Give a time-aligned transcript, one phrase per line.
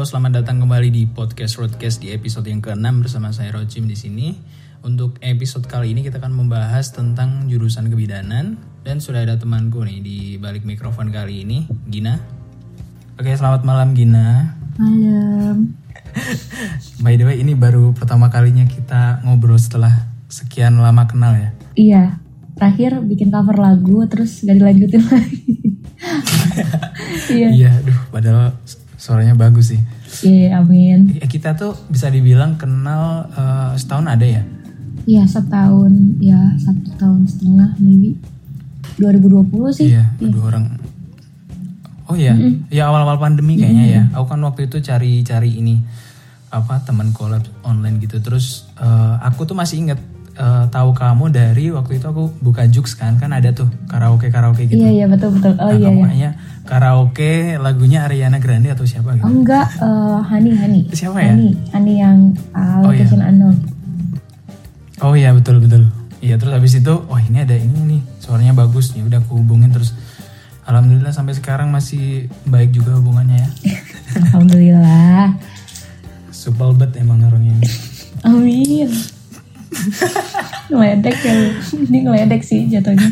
[0.00, 3.92] Halo, selamat datang kembali di podcast Roadcast di episode yang ke-6 bersama saya Rojim di
[3.92, 4.32] sini.
[4.80, 10.00] Untuk episode kali ini kita akan membahas tentang jurusan kebidanan dan sudah ada temanku nih
[10.00, 12.16] di balik mikrofon kali ini, Gina.
[13.20, 14.56] Oke, selamat malam Gina.
[14.80, 15.76] Malam.
[17.04, 21.52] By the way, ini baru pertama kalinya kita ngobrol setelah sekian lama kenal ya.
[21.76, 22.04] Iya,
[22.56, 25.44] terakhir bikin cover lagu terus gak dilanjutin lagi.
[27.28, 27.48] Iya.
[27.60, 28.56] Iya, aduh, padahal
[29.00, 29.80] suaranya bagus sih.
[30.20, 31.16] Iya, amin.
[31.16, 34.42] Ya, kita tuh bisa dibilang kenal eh, setahun ada ya.
[35.08, 38.18] Iya, setahun, ya satu tahun setengah maybe.
[39.00, 39.96] 2020 sih.
[39.96, 40.64] Iya, dua orang.
[42.10, 42.34] Oh iya,
[42.68, 44.02] ya awal-awal pandemi kayaknya ya.
[44.18, 45.78] Aku kan waktu itu cari-cari ini
[46.50, 48.18] apa teman collab online gitu.
[48.18, 50.00] Terus eh, aku tuh masih inget
[50.40, 54.64] eh, tahu kamu dari waktu itu aku buka Jux kan, kan ada tuh karaoke karaoke
[54.64, 54.80] gitu.
[54.80, 55.52] Iya, iya betul betul.
[55.60, 56.06] Oh Nah, iya, kamu iya.
[56.08, 56.30] kayaknya
[56.64, 59.24] karaoke lagunya Ariana Grande atau siapa gitu?
[59.24, 60.80] Oh enggak, eh, Hani, Hani.
[60.90, 61.36] Siapa ya?
[61.36, 62.18] Hani, Hani yang
[62.56, 63.04] uh, Oh, iya.
[63.04, 63.56] unknown.
[65.00, 65.88] Oh iya betul betul.
[66.20, 69.04] Iya terus habis itu, oh ini ada ini nih, suaranya bagus nih.
[69.04, 69.92] Udah aku hubungin terus.
[70.68, 73.48] Alhamdulillah sampai sekarang masih baik juga hubungannya ya.
[74.20, 75.34] Alhamdulillah.
[76.30, 77.68] Supel bet emang orangnya ini.
[78.22, 79.19] Amin.
[80.70, 81.34] ngeledek ya.
[81.88, 83.10] Ini ngeledek sih jatuhnya.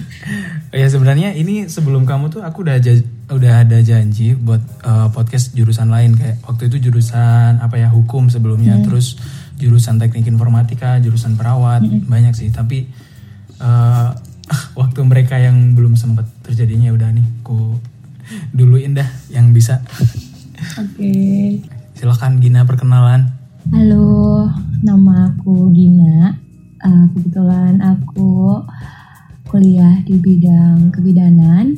[0.69, 2.77] Oh ya sebenarnya ini sebelum kamu tuh aku udah
[3.33, 8.29] udah ada janji buat uh, podcast jurusan lain kayak waktu itu jurusan apa ya hukum
[8.29, 9.17] sebelumnya terus
[9.57, 12.85] jurusan teknik informatika jurusan perawat banyak sih tapi
[13.65, 14.13] uh,
[14.81, 17.81] waktu mereka yang belum sempat terjadinya udah nih ku
[18.53, 19.81] duluin dah yang bisa
[20.77, 21.13] Oke.
[21.97, 24.49] silakan Gina perkenalan Halo,
[24.81, 26.48] nama aku Gina.
[26.79, 28.63] Eh, kebetulan aku
[29.45, 31.75] kuliah di bidang kebidanan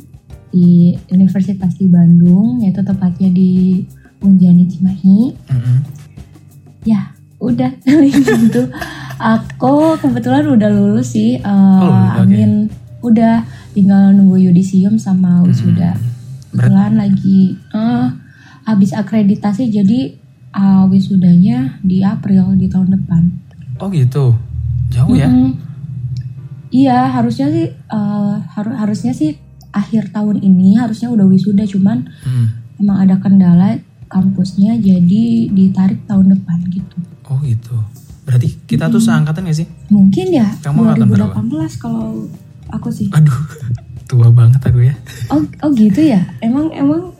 [0.49, 3.81] di Universitas di Bandung, yaitu tepatnya di
[4.19, 5.19] Unjani Cimahi.
[5.47, 5.77] Mm-mm.
[6.83, 7.71] Ya, udah
[8.11, 8.67] gitu.
[9.17, 11.37] Aku kebetulan udah lulus sih.
[11.37, 12.19] eh, Oh.
[12.19, 12.69] Amin.
[13.01, 15.97] Udah tinggal nunggu yudisium sama wisuda.
[16.51, 18.05] Kebetulan lagi eh,
[18.61, 20.13] habis akreditasi jadi
[20.51, 23.23] eh, wisudanya di April di tahun depan.
[23.79, 24.37] oh gitu
[24.91, 25.55] jauh ya Mm-mm.
[26.69, 29.35] Iya, harusnya sih eh, haru- harusnya sih
[29.71, 32.47] akhir tahun ini harusnya udah wisuda cuman Hmm.
[32.77, 33.75] emang ada kendala
[34.05, 36.97] kampusnya jadi ditarik tahun depan gitu.
[37.25, 37.75] oh gitu
[38.21, 41.35] berarti kita tuh seangkatan gak sih Mungkin ya Kamu angkatan berapa?
[41.39, 42.27] 2018 kalau
[42.69, 43.07] aku sih.
[43.09, 43.35] aduh
[44.09, 44.95] tua banget aku ya
[45.27, 46.19] Oh, oh gitu ya.
[46.39, 47.11] Emang emang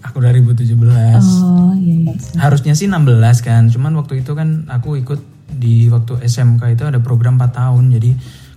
[0.00, 0.74] Aku 2017.
[0.80, 2.14] oh iya iya.
[2.36, 3.06] Harusnya sih 16
[3.40, 3.66] kan.
[3.66, 5.20] Cuman waktu itu kan aku ikut
[5.56, 7.84] di waktu SMK itu ada program 4 tahun.
[7.96, 8.10] Jadi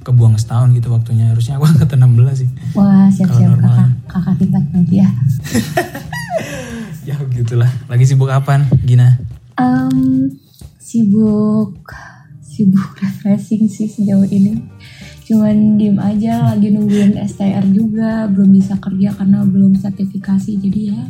[0.04, 1.32] kebuang setahun gitu waktunya.
[1.32, 2.50] Harusnya aku angkatan 16 sih.
[2.76, 5.10] Wah, siap-siap kakak kakak tibat nanti ya.
[7.04, 7.68] Ya begitulah.
[7.92, 9.20] Lagi sibuk apaan Gina?
[9.60, 10.32] Em,
[10.80, 11.76] sibuk
[12.40, 14.56] sibuk refreshing sih sejauh ini.
[15.28, 20.52] Cuman diem aja lagi nungguin STR juga, belum bisa kerja karena belum sertifikasi.
[20.60, 21.02] Jadi ya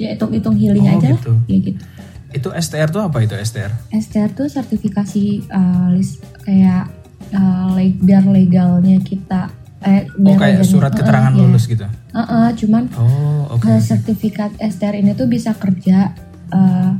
[0.00, 1.32] ya hitung-hitung healing Oh, aja gitu.
[1.48, 1.80] Ya gitu.
[2.30, 3.72] Itu STR tuh apa itu STR?
[3.92, 6.86] STR tuh sertifikasi uh, list kayak
[7.30, 11.40] uh, biar legalnya kita eh Oh kayak legalnya- surat uh-uh, keterangan iya.
[11.40, 11.86] lulus gitu.
[12.10, 13.64] Uh-uh, cuman Oh oke.
[13.64, 16.12] uh, sertifikat STR ini tuh bisa kerja
[16.50, 16.92] uh,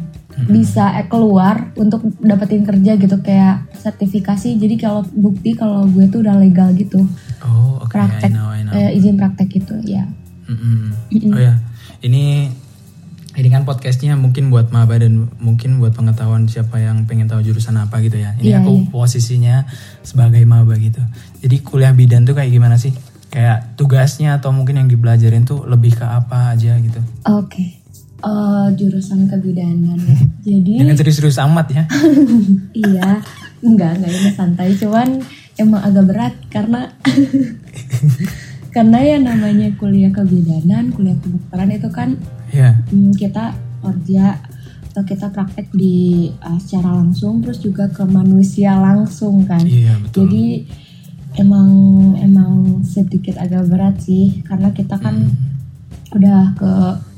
[0.43, 6.25] bisa eh, keluar untuk dapetin kerja gitu kayak sertifikasi jadi kalau bukti kalau gue tuh
[6.25, 7.05] udah legal gitu
[7.41, 7.93] Oh oke.
[7.93, 8.73] I praktek know I know.
[8.73, 10.09] eh, izin praktek gitu ya
[10.49, 10.97] Mm-mm.
[11.29, 11.61] Oh ya,
[12.01, 12.49] ini
[13.41, 17.81] ini kan podcastnya mungkin buat maba dan mungkin buat pengetahuan siapa yang pengen tahu jurusan
[17.81, 18.37] apa gitu ya.
[18.37, 19.65] Ini Iya, aku posisinya
[20.05, 21.01] sebagai maba gitu.
[21.41, 22.93] Jadi kuliah bidan tuh kayak gimana sih?
[23.33, 27.01] Kayak tugasnya atau mungkin yang dipelajarin tuh lebih ke apa aja gitu.
[27.25, 27.81] oke
[28.21, 30.19] Eh, jurusan kebidanan ya
[30.53, 31.83] jadi Jangan serius-serius amat ya.
[32.85, 33.17] iya
[33.65, 35.25] enggak enggak ini santai cuman
[35.57, 36.93] emang agak berat karena
[38.77, 42.21] karena ya namanya kuliah kebidanan kuliah kedokteran itu kan
[42.51, 42.71] ya.
[42.87, 44.39] hmm, kita kerja
[44.91, 50.27] atau kita praktek di uh, secara langsung terus juga ke manusia langsung kan Iya betul.
[50.27, 50.47] jadi
[51.39, 51.71] emang
[52.19, 52.53] emang
[52.83, 56.19] sedikit agak berat sih karena kita kan Hmm.
[56.19, 56.71] udah ke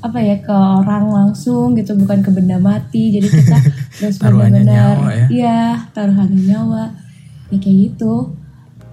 [0.05, 3.56] apa ya ke orang langsung gitu bukan ke benda mati jadi kita
[3.96, 5.26] terus benar-benar ya.
[5.32, 6.93] iya taruhannya nyawa
[7.49, 8.37] ya kayak gitu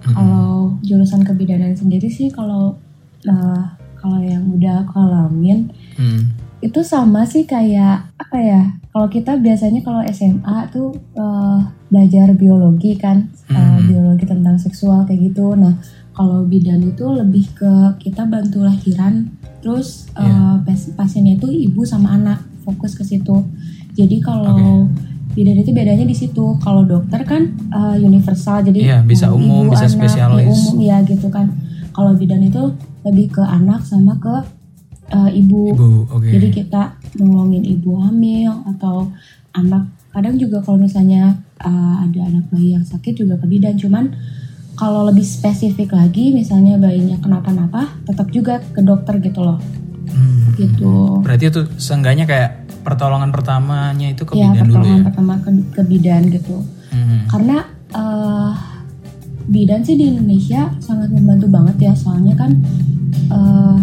[0.00, 0.14] Mm-mm.
[0.16, 0.48] kalau
[0.80, 2.80] jurusan kebidanan sendiri sih kalau
[3.28, 3.64] uh,
[4.00, 6.32] kalau yang udah aku alamin Hmm.
[6.58, 12.96] itu sama sih kayak apa ya kalau kita biasanya kalau SMA tuh uh, belajar biologi
[12.96, 13.84] kan uh, Hmm.
[13.86, 15.76] biologi tentang seksual kayak gitu nah
[16.10, 19.28] kalau bidan itu lebih ke kita bantu lahiran
[19.60, 23.44] terus uh, pas- pasiennya itu ibu sama anak fokus ke situ
[23.90, 24.86] Jadi kalau
[25.30, 26.56] bidan itu bedanya di situ.
[26.56, 30.46] Kalau dokter kan uh, universal, jadi Iya, bisa uh, umum, ibu, bisa anak, spesialis.
[30.46, 31.50] ya, umum ya gitu kan.
[32.00, 32.72] Kalau bidan itu
[33.04, 34.34] lebih ke anak sama ke
[35.12, 35.76] uh, ibu.
[35.76, 36.28] Ibu, oke.
[36.32, 39.12] Jadi kita nolongin ibu hamil atau
[39.52, 39.92] anak.
[40.16, 43.76] Kadang juga kalau misalnya uh, ada anak bayi yang sakit juga ke bidan.
[43.76, 44.16] Cuman
[44.80, 49.60] kalau lebih spesifik lagi, misalnya bayinya kenapa-napa, tetap juga ke dokter gitu loh.
[50.08, 50.56] Hmm.
[50.56, 51.20] Gitu.
[51.20, 52.50] Berarti itu seenggaknya kayak
[52.80, 54.80] pertolongan pertamanya itu ke Ya, bidan dulu ya.
[54.80, 56.56] pertolongan pertama ke, ke bidan gitu.
[56.90, 57.28] Hmm.
[57.28, 57.56] Karena
[57.92, 58.50] eh,
[59.50, 62.54] bidan sih di Indonesia sangat membantu banget ya, soalnya kan
[63.28, 63.78] eh,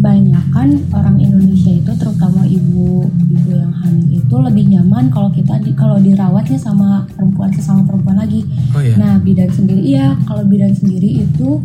[0.00, 5.56] banyak kan orang Indonesia itu terutama ibu ibu yang hamil itu lebih nyaman kalau kita
[5.60, 8.44] di kalau dirawatnya sama perempuan sesama perempuan lagi.
[8.72, 8.94] Oh iya.
[8.96, 11.60] Nah bidan sendiri iya kalau bidan sendiri itu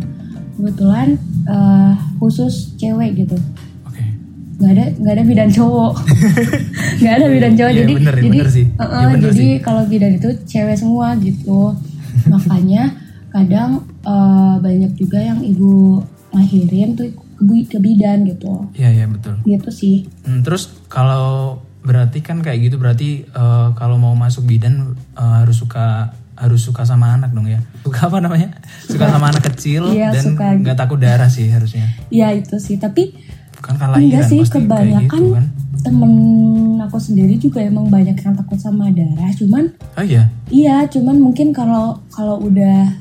[0.56, 3.36] kebetulan eh, khusus cewek gitu
[3.84, 4.00] Oke.
[4.56, 5.92] nggak ada nggak ada bidan cowok
[7.04, 8.64] nggak ada bidan cowok Iya, jadi bener, jadi bener sih.
[8.72, 11.76] uh-uh, Iya, bener jadi kalau bidan itu cewek semua gitu
[12.32, 12.82] makanya
[13.36, 13.70] kadang
[14.02, 16.00] eh, banyak juga yang ibu
[16.30, 19.36] lahirin tuh ke, bi- ke bidan gitu Iya, iya betul.
[19.42, 24.74] gitu sih Hmm, terus kalau berarti kan kayak gitu berarti eh, kalau mau masuk bidan
[25.12, 27.64] eh, harus suka harus suka sama anak dong ya.
[27.82, 28.60] Suka apa namanya?
[28.82, 31.88] Suka sama anak kecil Iya, dan nggak takut darah sih harusnya.
[32.08, 33.16] ya itu sih tapi
[33.56, 35.44] Kan kalau enggak sih kebanyakan gitu kan.
[35.80, 36.12] temen
[36.78, 40.28] aku sendiri juga emang banyak yang takut sama darah cuman Oh iya.
[40.46, 42.92] Iya, cuman mungkin kalau kalau udah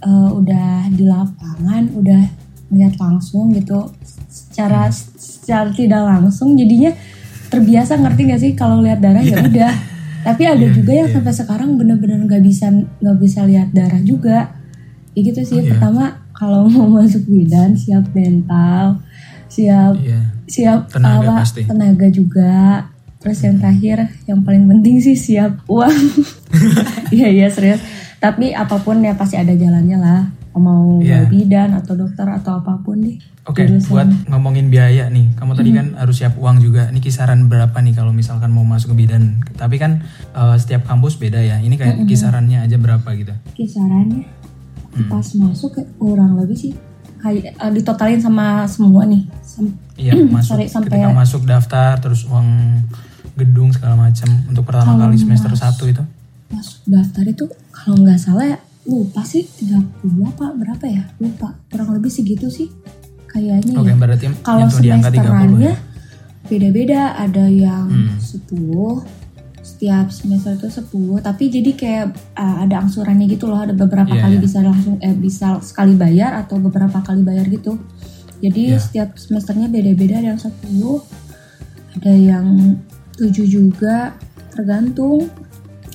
[0.00, 2.22] eh, udah di lapangan, udah
[2.70, 3.90] lihat langsung gitu,
[4.30, 6.94] secara secara tidak langsung, jadinya
[7.50, 9.72] terbiasa ngerti gak sih kalau lihat darah ya udah.
[10.20, 11.14] Tapi ada Iya, juga yang iya.
[11.16, 14.52] sampai sekarang bener-bener nggak bisa nggak bisa lihat darah juga.
[15.16, 15.58] Ya gitu sih.
[15.58, 15.72] Oh, iya.
[15.74, 19.00] Pertama kalau mau masuk bidan siap mental,
[19.48, 20.20] siap Iya.
[20.46, 21.62] siap Tenaga apa, pasti.
[21.66, 22.86] tenaga juga
[23.20, 25.92] terus yang terakhir yang paling penting sih siap uang
[27.14, 27.76] iya iya serius
[28.20, 30.20] tapi apa pun ya pasti ada jalannya lah
[30.52, 33.88] mau mau bidan atau dokter atau apa pun deh Oke, Jurusan.
[33.88, 36.86] buat ngomongin biaya nih, kamu tadi kan harus siap uang juga.
[36.86, 39.40] Ini kisaran berapa nih kalau misalkan mau masuk ke bidan?
[39.52, 41.56] Tapi kan eh, setiap kampus beda ya.
[41.56, 43.32] Ini kayak kisarannya aja berapa gitu?
[43.56, 44.28] kisarannya
[44.90, 45.08] Hmm.
[45.08, 46.72] pas masuk kurang lebih sih
[47.16, 52.26] kayak eh, ditotalin sama semua nih Sam- Iya, masuk Sorry, sampai- ketika masuk daftar terus
[52.26, 52.46] uang
[53.34, 56.02] gedung segala macam untuk pertama kali semester mas- 1 itu.
[56.50, 57.44] masuk daftar itu
[57.80, 62.68] kalau nggak salah ya lupa sih 30 apa berapa ya lupa kurang lebih segitu sih
[63.26, 65.74] kayaknya Oke, ya berarti kalau 30 semesterannya ya.
[66.46, 68.16] beda-beda ada yang Hmm.
[68.18, 69.04] 10
[69.60, 74.22] setiap semester itu 10 tapi jadi kayak uh, ada angsurannya gitu loh ada beberapa Iya,
[74.24, 74.42] kali iya.
[74.42, 77.76] bisa langsung eh bisa sekali bayar atau beberapa kali bayar gitu
[78.40, 78.80] jadi Iya.
[78.80, 81.04] setiap semesternya beda-beda ada yang 10
[81.94, 82.46] ada yang
[83.14, 84.16] 7 juga
[84.50, 85.28] tergantung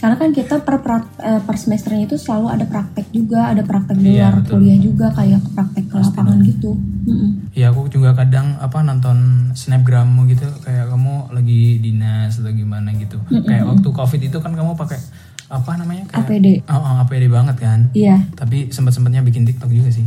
[0.05, 0.77] karena kan kita per,
[1.17, 4.53] eh, per semesternya itu selalu ada praktek juga ada praktek di Iya, luar betul.
[4.53, 6.71] kuliah juga kayak praktek ke lapangan gitu
[7.03, 7.29] Mm-mm.
[7.51, 9.17] Iya, aku juga kadang apa nonton
[9.51, 13.17] snapgrammu gitu kayak kamu lagi dinas atau gimana gitu.
[13.39, 15.01] Kayak waktu Covid itu kan kamu pakai
[15.47, 16.05] apa namanya?
[16.05, 17.79] Kayak APD Oh, oh, APD banget kan.
[17.91, 20.05] iya Tapi sempat-sempatnya bikin TikTok juga sih.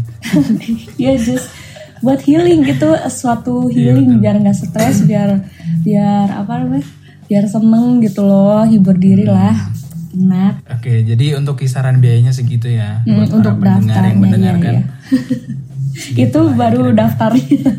[1.01, 1.51] Iya just
[1.99, 5.43] buat healing gitu suatu Iya, healing biar nggak stres biar
[5.81, 6.87] biar apa namanya
[7.25, 9.35] biar seneng gitu loh hibur diri Hmm.
[9.35, 9.55] lah
[10.15, 14.75] enak Oke, jadi untuk kisaran biayanya segitu ya Hmm, buat untuk para pendengar yang mendengarkan.
[16.17, 17.75] iya, itu baru daftarnya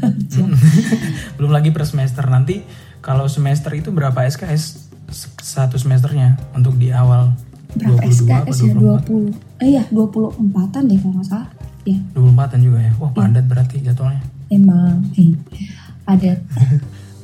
[1.40, 2.62] Belum lagi per semester nanti
[3.00, 4.92] kalau semester itu berapa SKS
[5.40, 7.34] satu semesternya untuk di awal
[7.74, 9.62] berapa 22 apa SKS ya 24?
[9.62, 11.50] 20 eh iya 24an deh kalau nggak salah
[11.88, 12.92] ya 24-an juga ya.
[12.92, 12.92] Iya.
[13.00, 14.22] Wah, padat berarti jadwalnya.
[14.50, 15.34] emang eh,
[16.06, 16.34] ada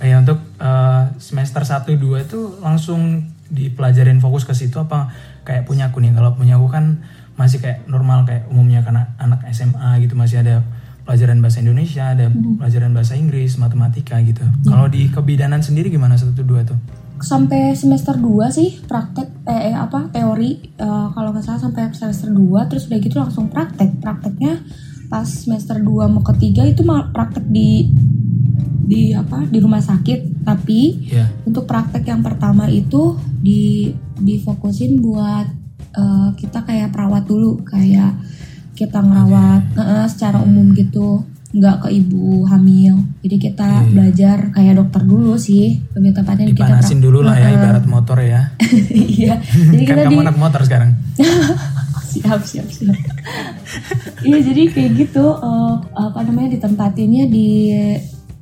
[0.05, 5.09] Ya untuk eh, semester 1 2 itu langsung dipelajarin fokus ke situ apa
[5.47, 6.12] kayak punya aku nih.
[6.12, 7.00] Kalau punya aku kan
[7.39, 10.63] masih kayak normal kayak umumnya karena anak SMA gitu masih ada
[11.07, 12.59] pelajaran bahasa Indonesia, ada Hmm.
[12.59, 14.43] pelajaran bahasa Inggris, matematika gitu.
[14.67, 16.77] Kalau di kebidanan sendiri gimana satu dua tuh?
[17.15, 22.27] sampai semester 2 sih praktek eh, eh, apa teori eh, kalau nggak salah sampai semester
[22.27, 24.59] 2 terus udah gitu langsung praktek prakteknya
[25.07, 27.88] pas semester 2 mau ketiga itu praktek di
[28.85, 30.45] di apa di rumah sakit.
[30.45, 31.25] Tapi Ya.
[31.43, 35.47] untuk praktek yang pertama itu di difokusin buat
[35.91, 37.65] eh, kita kayak perawat dulu.
[37.65, 38.13] Kayak
[38.77, 41.25] kita ngerawat eh, secara umum gitu.
[41.55, 42.99] Nggak ke ibu hamil.
[43.23, 43.89] Jadi kita Iya, iya.
[43.89, 45.79] belajar kayak dokter dulu sih.
[45.95, 48.53] Lebih tepatnya kita Dipanasin dulu lah ya ibarat motor ya.
[49.17, 49.39] iya.
[49.41, 50.91] Jadi kan kita kamu di anak motor sekarang.
[52.15, 52.95] siap siap siap.
[54.23, 57.47] Iya jadi kayak gitu eh, apa namanya ditempatinnya di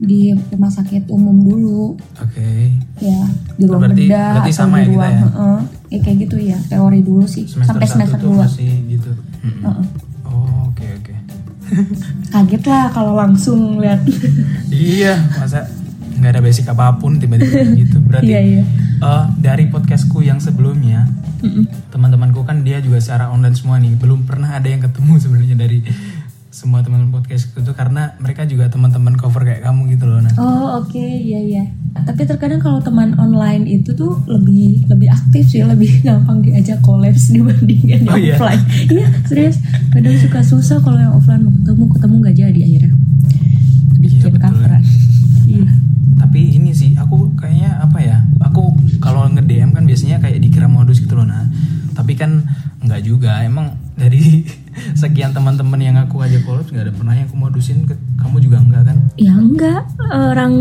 [0.04, 2.76] di rumah sakit umum dulu Oke.
[2.98, 3.20] ya
[3.54, 5.22] di ruang Berarti- bedah berarti atau sama di ya kita ruang ya?
[5.24, 5.60] heeh.
[5.88, 9.12] ya kayak gitu ya teori dulu sih Semester sampai semester 2 masih gitu.
[9.42, 9.86] Heeh.
[10.24, 11.14] Oh, oke oke.
[12.34, 14.04] kaget lah kalau langsung lihat
[14.70, 15.70] Iya, masa
[16.14, 17.98] nggak ada basic apa pun tiba-tiba gitu.
[18.00, 18.64] Berarti iya iya
[19.00, 21.04] eh, dari podcastku yang sebelumnya,
[21.40, 21.68] Mm-mm.
[21.90, 23.94] teman-temanku kan dia juga secara online semua nih.
[23.94, 25.80] Belum pernah ada yang ketemu sebenarnya dari
[26.54, 30.22] semua teman-teman podcastku itu karena mereka juga teman-teman cover kayak kamu gitu loh.
[30.22, 30.30] Nah.
[30.38, 31.64] Oh oke iya iya.
[31.96, 37.34] Tapi terkadang kalau teman online itu tuh lebih lebih aktif sih, lebih gampang diajak kolaps
[37.34, 38.38] dibandingkan yang Oh, iya?
[38.38, 38.62] offline.
[38.86, 39.58] Iya serius.
[39.90, 42.94] Kadang suka susah kalau yang offline mau ketemu ketemu nggak jadi akhirnya.
[43.98, 44.42] Bikin Iya, betul.
[44.46, 44.84] coveran.
[45.44, 45.68] Iya.
[46.16, 48.18] Tapi ini sih aku kayaknya apa ya?
[48.44, 51.50] Aku kalau nge-DM kan biasanya kayak dikira modus gitu loh nah.
[51.94, 52.46] Tapi kan
[52.82, 53.42] nggak juga.
[53.42, 54.44] Emang dari
[55.02, 58.58] sekian teman-teman yang aku ajak kolaps nggak ada pernah yang aku modusin ke kamu juga
[58.60, 58.98] enggak kan?
[59.16, 60.54] Ya enggak orang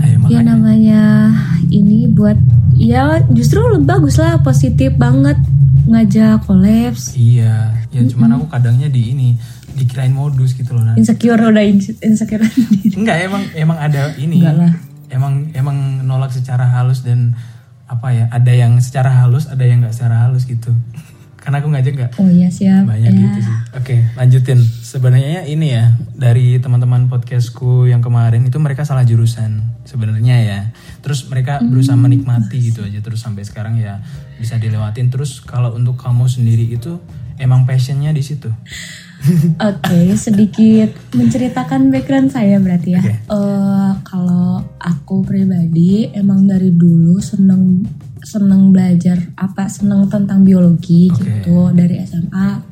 [0.00, 1.28] Ayo ya namanya
[1.68, 2.34] ini buat
[2.72, 5.36] ya justru lebih bagus lah positif banget
[5.84, 9.28] ngajak kolaps Iya, ya cuman aku kadangnya di ini
[9.72, 10.94] dikirain modus gitu loh nah.
[10.94, 12.44] insecure udah inse- insecure.
[12.92, 14.40] Enggak emang emang ada ini.
[14.40, 14.72] Enggak lah.
[15.08, 17.36] Emang emang nolak secara halus dan
[17.92, 18.24] apa ya?
[18.32, 20.72] Ada yang secara halus, ada yang nggak secara halus gitu.
[21.42, 22.86] Karena aku ngajak nggak Oh iya siap.
[22.86, 23.18] banyak ya.
[23.18, 23.56] gitu sih.
[23.74, 24.62] Oke, lanjutin.
[24.62, 30.60] Sebenarnya ini ya dari teman-teman podcastku yang kemarin itu mereka salah jurusan sebenarnya ya.
[31.02, 33.98] Terus mereka berusaha menikmati gitu aja terus sampai sekarang ya
[34.38, 35.10] bisa dilewatin.
[35.10, 37.02] Terus kalau untuk kamu sendiri itu
[37.42, 38.46] emang passionnya di situ.
[39.70, 43.02] Oke, sedikit menceritakan background saya berarti ya.
[43.02, 43.12] Oke.
[43.14, 47.86] Eh, kalau aku pribadi emang dari dulu seneng
[48.22, 51.22] seneng belajar apa seneng tentang biologi Oke.
[51.42, 52.62] gitu dari SMA.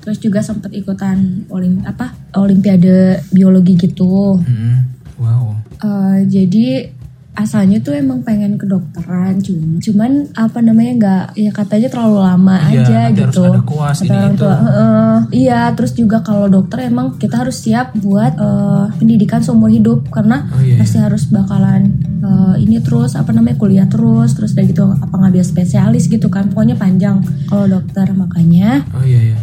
[0.00, 4.40] Terus juga sempat ikutan olim apa olimpiade biologi gitu.
[4.40, 4.76] Mm-mm.
[5.20, 5.60] Wow.
[5.80, 6.99] Eh, jadi
[7.32, 12.82] asalnya tuh emang pengen kedokteran cuman cuman apa namanya nggak ya katanya terlalu lama Iya,
[12.82, 14.36] aja nanti harus gitu ada kuas Kata ini itu.
[14.36, 19.68] tua, "Heeh." iya terus juga kalau dokter emang kita harus siap buat eh, pendidikan seumur
[19.68, 20.76] hidup karena Oh iya.
[20.76, 21.82] pasti harus bakalan
[22.20, 26.48] eh, ini terus apa namanya kuliah terus terus dari gitu apa ngambil spesialis gitu kan
[26.48, 29.36] pokoknya panjang kalau dokter makanya Oh iya iya.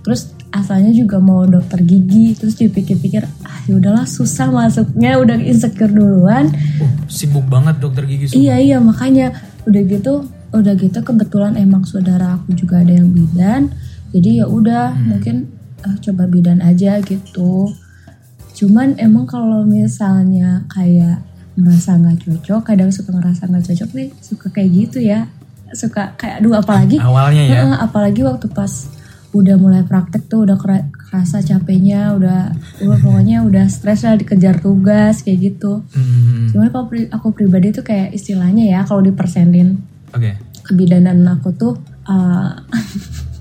[0.00, 5.90] Terus asalnya juga mau dokter gigi, terus dipikir-pikir, ah ya udahlah susah masuknya, udah insecure
[5.90, 6.54] duluan.
[6.78, 8.30] Oh, sibuk banget dokter gigi.
[8.30, 8.38] Su.
[8.38, 9.34] Iya iya makanya
[9.66, 13.74] udah gitu, udah gitu kebetulan emang saudara aku juga ada yang bidan,
[14.14, 15.50] jadi ya udah mungkin
[15.82, 17.74] ah, coba bidan aja gitu.
[18.54, 21.18] Cuman emang kalau misalnya kayak
[21.58, 25.26] merasa nggak cocok, kadang suka ngerasa nggak cocok nih, suka kayak gitu ya,
[25.74, 27.74] suka kayak aduh apalagi Awalnya ya.
[27.82, 28.93] Apalagi waktu pas
[29.34, 34.58] udah mulai praktek tuh udah kera- kerasa capeknya, udah, udah pokoknya udah stres lah dikejar
[34.58, 35.82] tugas kayak gitu.
[35.90, 36.48] Mm-mm.
[36.48, 40.38] Cuman kalau pri- aku pribadi tuh kayak istilahnya ya kalau dipersenin Oke.
[40.62, 41.74] kebidanan aku tuh
[42.04, 42.50] eh,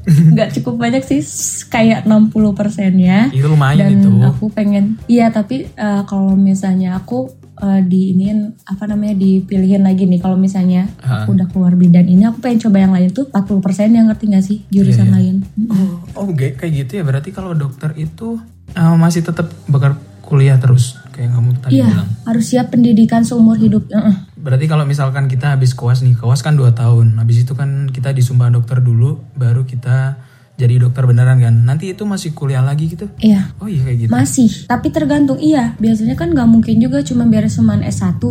[0.33, 1.23] nggak cukup banyak sih
[1.69, 4.09] kayak 60 persennya Itu lumayan dan itu.
[4.19, 7.31] aku pengen iya tapi eh, kalau misalnya aku
[7.65, 11.23] eh, diinin apa namanya dipilihin lagi nih kalau misalnya Ha.
[11.23, 14.25] aku udah keluar bidan ini aku pengen coba yang lain tuh 40 persen yang ngerti
[14.27, 15.15] gak sih jurusan Iya, iya.
[15.15, 17.03] lain Oh, oh kayak kayak gitu ya.
[17.03, 18.37] Berarti kalau dokter itu
[18.69, 22.09] eh, masih tetap bakal kuliah terus kayak kamu tadi iya bilang.
[22.25, 24.15] harus siap pendidikan seumur hidup Heeh.
[24.35, 27.15] Berarti kalau misalkan kita habis koas nih, koas kan 2 tahun.
[27.15, 30.19] Habis itu kan kita disumpah dokter dulu, baru kita
[30.53, 31.55] jadi dokter beneran kan.
[31.63, 33.09] Nanti itu masih kuliah lagi gitu.
[33.17, 34.09] iya Oh iya kayak gitu.
[34.09, 38.21] masih tapi tergantung iya biasanya kan nggak mungkin juga cuma beres seman S1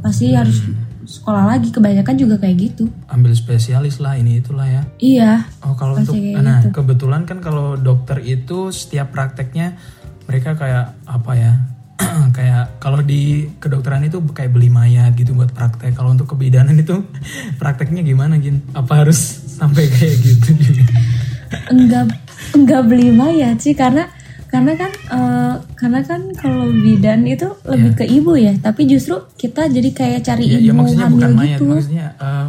[0.00, 0.62] pasti harus
[1.04, 4.82] sekolah lagi kebanyakan juga kayak gitu Ambil spesialis lah ini itulah ya.
[4.96, 6.72] iya Oh kalau untuk nah gitu.
[6.72, 9.76] kebetulan kan kalau dokter itu setiap prakteknya
[10.24, 11.52] mereka kayak apa ya?
[12.36, 15.92] kayak kalau di kedokteran itu kayak beli mayat gitu buat praktek.
[15.92, 17.04] Kalau untuk kebidanan itu
[17.60, 18.64] prakteknya gimana gin?
[18.72, 19.20] Apa harus
[19.60, 20.84] sampai kayak gitu juga?
[21.68, 22.04] enggak
[22.52, 24.06] enggak beli mayat sih karena
[24.46, 29.66] karena kan eh, karena kan kalau bidan itu lebih ke ibu ya tapi justru kita
[29.66, 32.46] jadi kayak cari Ya, ibu ya maksudnya hamil bukan mayat, gitu maksudnya eh,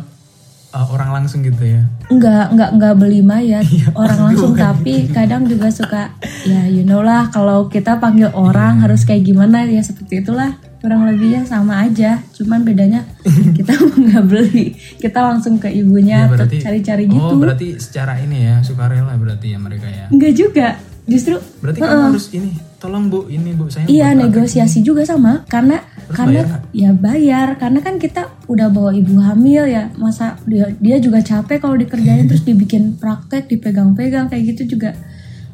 [0.72, 1.82] eh, orang langsung gitu ya.
[2.08, 6.14] enggak enggak enggak beli mayat Iya, orang langsung tapi kadang juga suka
[6.46, 8.82] ya you know lah kalau kita panggil orang Iya.
[8.84, 10.54] harus kayak gimana ya seperti itulah
[10.86, 12.22] kurang lebihnya sama aja.
[12.32, 13.02] Cuman bedanya
[13.58, 13.74] kita
[14.06, 14.78] nggak beli.
[14.96, 17.18] Kita langsung ke ibunya Ya, atau cari-cari gitu.
[17.18, 20.06] Oh berarti secara ini ya sukarela berarti ya mereka ya.
[20.08, 20.68] enggak juga.
[21.06, 23.86] Justru Berarti kamu harus ini, tolong bu, ini bu saya.
[23.86, 25.46] Iya negosiasi juga sama.
[25.46, 26.62] Karena Terus karena bayar nggak?
[26.74, 27.48] ya bayar.
[27.58, 29.94] Karena kan kita udah bawa ibu hamil ya.
[29.96, 34.98] Masa dia dia juga capek kalau dikerjain terus dibikin praktek dipegang-pegang kayak gitu juga.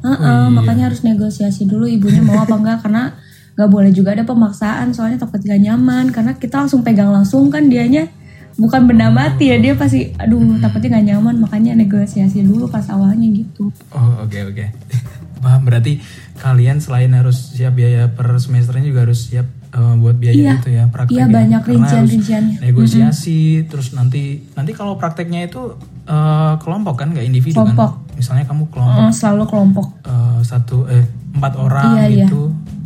[0.01, 0.49] Heeh, Oh, iya.
[0.49, 2.77] makanya harus negosiasi dulu ibunya mau apa enggak.
[2.81, 3.11] Karena
[3.51, 7.67] nggak boleh juga ada pemaksaan soalnya takut gak nyaman karena kita langsung pegang langsung kan
[7.67, 8.07] dianya
[8.53, 13.27] bukan benda mati ya dia pasti aduh takutnya gak nyaman makanya negosiasi dulu pas awalnya
[13.27, 14.65] gitu Oh oke oke.
[15.41, 15.97] Paham berarti
[16.37, 20.53] kalian selain harus siap biaya per semesternya juga harus siap eh, buat biaya Iya.
[20.55, 21.11] itu ya praktek.
[21.11, 21.33] Iya, ya.
[21.33, 22.55] banyak rincian-rinciannya.
[22.61, 27.91] Negosiasi terus nanti nanti kalau prakteknya itu eh, kelompok kan nggak individu Kelompok.
[28.05, 28.15] kan.
[28.15, 32.27] Misalnya kamu kelompok Eh, selalu kelompok eh, satu eh empat orang Iya, iya.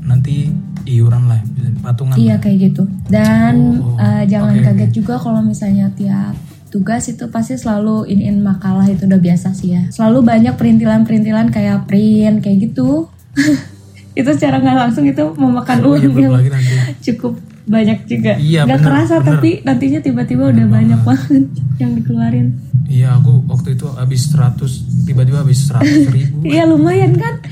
[0.06, 0.54] Nanti
[0.86, 1.42] iuran lah
[1.82, 2.16] patungan.
[2.16, 2.86] iya kayak gitu.
[3.08, 8.40] Dan Oh, eh, jangan oke, kaget juga kalau misalnya tiap tugas itu pasti selalu in
[8.40, 9.84] makalah itu udah biasa sih ya.
[9.90, 13.08] Selalu banyak perintilan-perintilan kayak print kayak gitu.
[14.16, 16.40] Itu secara nggak langsung itu memakan Oh, uang yang
[17.06, 17.36] cukup
[17.68, 18.40] banyak juga.
[18.40, 19.28] Iya, nggak bener, kerasa bener.
[19.36, 21.44] tapi nantinya tiba-tiba udah banyak banget.
[21.84, 22.48] yang dikeluarin.
[22.88, 24.56] Iya aku waktu itu habis 100
[25.04, 26.48] tiba-tiba habis 100 ribu.
[26.48, 27.44] iya lumayan kan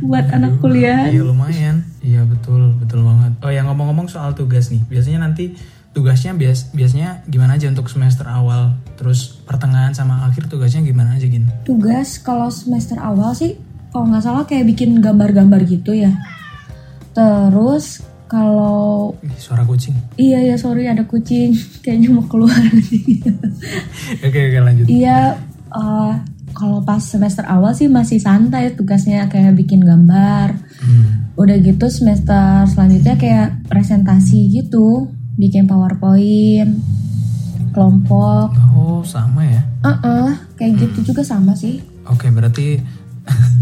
[0.00, 1.04] buat anak kuliah.
[1.04, 1.84] Iya lumayan.
[2.06, 3.34] Iya betul betul banget.
[3.42, 5.58] Oh ya ngomong-ngomong soal tugas nih, biasanya nanti
[5.90, 11.24] tugasnya bias biasanya gimana aja untuk semester awal, terus pertengahan sama akhir tugasnya gimana aja
[11.24, 11.48] gin?
[11.62, 13.56] tugas kalau semester awal sih
[13.90, 16.12] kalau nggak salah kayak bikin gambar-gambar gitu ya
[17.10, 19.96] terus kalau Ih, suara kucing.
[20.16, 22.52] iya ya sorry ada kucing kayaknya mau keluar
[24.26, 24.86] oke oke lanjut.
[24.86, 26.12] iya eh,
[26.52, 31.15] kalau pas semester awal sih masih santai tugasnya kayak bikin gambar Hmm.
[31.36, 35.04] Udah gitu semester selanjutnya kayak presentasi gitu
[35.36, 36.80] bikin powerpoint
[37.70, 39.60] kelompok Oh sama ya.
[39.84, 42.80] eh kayak gitu juga sama sih Oke berarti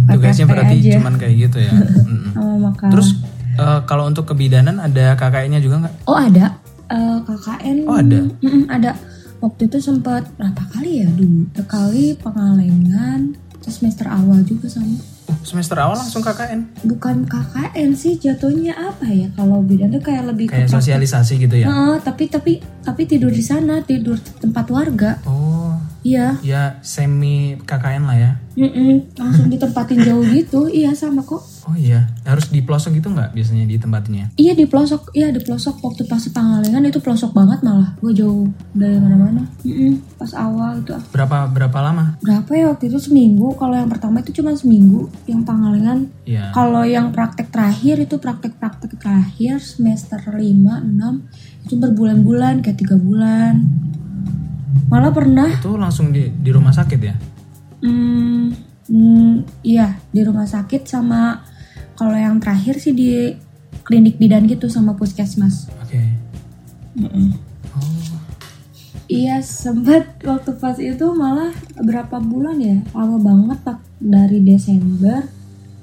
[0.07, 0.91] tugasnya berarti aja.
[0.95, 1.73] cuman kayak gitu ya.
[2.65, 3.09] Makalah Terus
[3.57, 5.95] eh, kalau untuk kebidanan ada KKN-nya juga nggak?
[6.05, 7.77] Oh ada Eh, KKN.
[7.89, 8.21] Oh, ada?
[8.39, 8.93] Mm-mm, ada.
[9.41, 11.49] Waktu itu sempat berapa kali ya dulu?
[11.51, 15.01] Sekali pengalengan, terus semester awal juga sama.
[15.45, 16.85] Semester awal langsung KKN.
[16.85, 19.29] Bukan KKN sih jatuhnya apa ya?
[19.37, 21.67] Kalau bidan tuh kayak lebih Kayak ke sosialisasi gitu ya.
[21.69, 22.53] Heeh, tapi tapi
[22.85, 25.21] tapi tidur di sana, tidur tempat warga.
[25.25, 26.37] Oh Iya.
[26.39, 28.33] ya semi KKN lah ya.
[28.55, 30.69] Mm-mm, langsung ditempatin jauh gitu.
[30.69, 31.43] Iya sama kok.
[31.65, 34.29] Oh iya, harus di pelosok gitu nggak biasanya di tempatnya?
[34.35, 37.97] Iya di pelosok, iya di pelosok waktu pas pengalengan itu pelosok banget malah.
[37.99, 39.49] Gue jauh dari mana-mana.
[39.61, 42.21] Mm-mm, pas awal itu Berapa berapa lama?
[42.21, 46.53] berapa ya waktu itu seminggu kalau yang pertama itu cuma seminggu yang pangalengan Iya.
[46.53, 53.65] kalau yang praktek terakhir itu praktek-praktek terakhir semester 5, 6 itu berbulan-bulan kayak tiga bulan
[54.91, 57.15] malah pernah Itu langsung di di rumah sakit ya?
[57.83, 58.45] hmm,
[58.89, 59.33] hmm,
[59.63, 61.45] iya di rumah sakit sama
[61.95, 63.31] kalau yang terakhir sih di
[63.85, 66.01] klinik bidan gitu sama puskesmas Oke.
[66.95, 67.35] Mm-mm.
[67.75, 68.19] Oh,
[69.05, 75.29] Iya sempat waktu pas itu malah berapa bulan ya lama banget pak dari Desember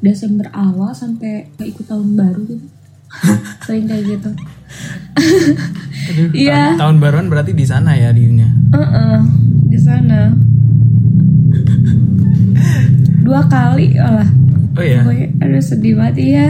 [0.01, 2.65] Desember awal sampai ikut tahun baru gitu
[3.65, 4.29] sering kayak gitu
[6.33, 6.75] Iya.
[6.75, 8.47] tahun, tahun baruan berarti di sana ya dinya.
[8.73, 9.17] Heeh,
[9.69, 10.33] di sana
[13.21, 14.27] dua kali lah
[14.71, 16.47] Oh iya, pokoknya aduh sedih banget ya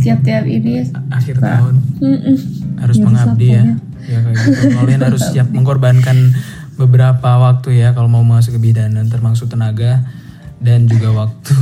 [0.00, 2.36] tiap-tiap ini akhir tahun Mm-mm.
[2.80, 3.62] harus Ya, mengabdi ya.
[4.00, 4.60] Ya kayak gitu.
[4.74, 6.16] Kalian harus siap mengorbankan
[6.74, 10.08] beberapa waktu ya kalau mau masuk ke bidanan termasuk tenaga
[10.58, 11.52] dan juga waktu.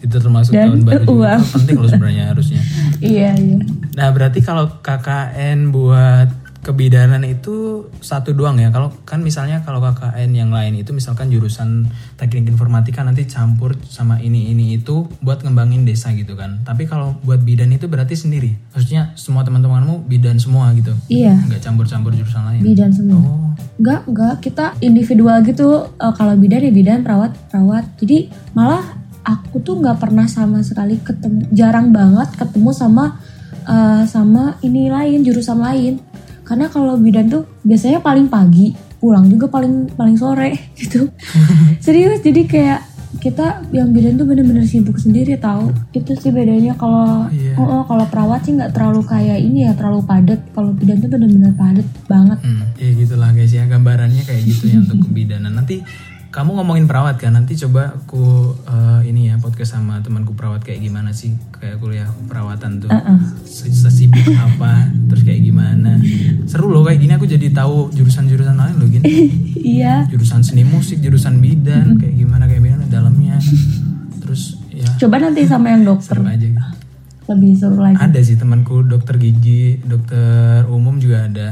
[0.00, 1.32] Itu termasuk Dan tahun baru juga.
[1.44, 2.60] penting loh sebenarnya harusnya.
[3.00, 3.60] iya iya
[3.90, 6.28] Nah berarti kalau KKN buat
[6.60, 8.68] kebidanan itu satu doang ya.
[8.68, 14.20] Kalau kan misalnya kalau KKN yang lain itu misalkan jurusan teknik informatika nanti campur sama
[14.20, 16.60] ini ini itu buat ngembangin desa gitu kan.
[16.60, 18.52] Tapi kalau buat bidan itu berarti sendiri.
[18.70, 20.92] Maksudnya semua teman-temanmu bidan semua gitu.
[21.08, 22.60] iya Nggak campur-campur jurusan lain.
[22.60, 24.34] bidan semua Oh, Enggak, enggak.
[24.40, 25.68] Kita individual gitu.
[25.90, 27.88] Eh, kalau bidan ya bidan, perawat, perawat.
[27.96, 33.20] Jadi malah aku tuh nggak pernah sama sekali ketemu, jarang banget ketemu sama
[33.68, 36.00] eh, sama ini lain, jurusan lain.
[36.44, 41.08] Karena kalau bidan tuh biasanya paling pagi, pulang juga paling paling sore gitu.
[41.84, 42.80] Serius, jadi kayak
[43.18, 45.74] kita yang bidan tuh bener-bener sibuk sendiri tahu.
[45.90, 47.58] Itu sih bedanya kalau iya.
[47.58, 50.40] oh, oh, kalau perawat sih nggak terlalu kayak ini ya, terlalu padat.
[50.54, 52.38] Kalau bidan tuh bener-bener padat banget.
[52.40, 55.52] hmm, ya gitulah guys ya gambarannya kayak gitu ya untuk kebidanan.
[55.58, 55.82] Nanti
[56.30, 57.30] kamu ngomongin perawat kan?
[57.32, 58.22] Nanti coba aku
[58.62, 62.88] eh, ini ya podcast sama temanku perawat kayak gimana sih kayak kuliah perawatan tuh.
[62.88, 63.18] Heeh.
[63.42, 65.98] Se- sesibuk apa terus kayak gimana
[66.44, 69.02] seru loh kayak gini aku jadi tahu jurusan-jurusan lain loh gini
[69.76, 70.06] Iya.
[70.06, 73.36] jurusan seni musik jurusan bidan kayak gimana kayak gimana dalamnya
[74.18, 76.62] terus ya Coba nanti sama yang dokter seru aja gitu.
[77.26, 77.98] lebih seru lagi.
[77.98, 81.48] ada sih temanku dokter gigi dokter umum juga ada